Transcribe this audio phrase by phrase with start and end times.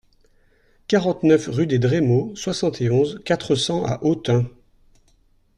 [0.87, 4.47] quarante-neuf rue des Drémeaux, soixante et onze, quatre cents à Autun